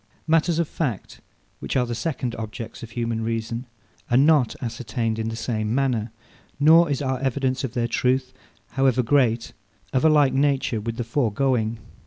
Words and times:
Matters 0.25 0.57
of 0.57 0.67
fact, 0.67 1.21
which 1.59 1.75
are 1.77 1.85
the 1.85 1.93
second 1.93 2.33
objects 2.37 2.81
of 2.81 2.89
human 2.89 3.23
reason, 3.23 3.67
are 4.09 4.17
not 4.17 4.55
ascertained 4.59 5.19
in 5.19 5.29
the 5.29 5.35
same 5.35 5.75
manner; 5.75 6.09
nor 6.59 6.89
is 6.89 7.03
our 7.03 7.19
evidence 7.19 7.63
of 7.63 7.75
their 7.75 7.87
truth, 7.87 8.33
however 8.69 9.03
great, 9.03 9.53
of 9.93 10.03
a 10.03 10.09
like 10.09 10.33
nature 10.33 10.81
with 10.81 10.97
the 10.97 11.03
foregoing. 11.03 11.77